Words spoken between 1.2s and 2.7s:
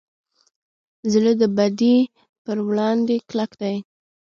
د بدۍ پر